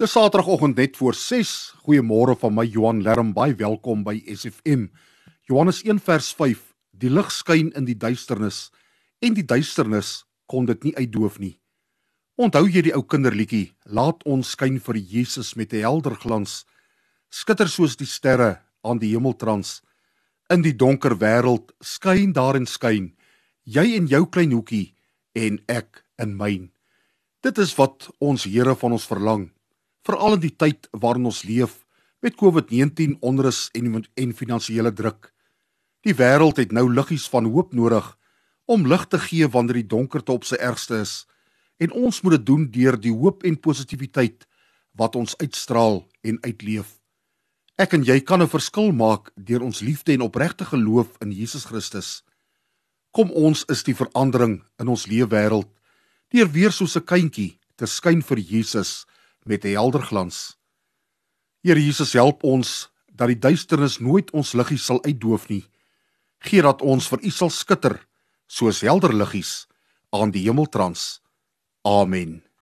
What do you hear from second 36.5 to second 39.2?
het nou liggies van hoop nodig om lig te